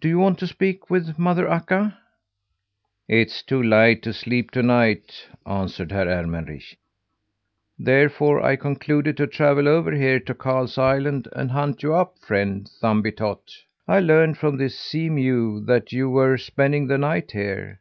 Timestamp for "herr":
5.92-6.08